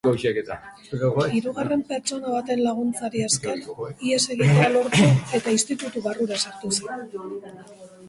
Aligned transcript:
Hirugarren 1.33 1.83
pertsona 1.91 2.33
baten 2.37 2.63
laguntzari 2.69 3.23
esker 3.27 3.63
ihes 3.93 4.21
egitea 4.39 4.75
lortu 4.75 5.07
eta 5.43 5.57
institutu 5.61 6.07
barrura 6.11 6.45
sartu 6.49 6.77
zen. 6.79 7.09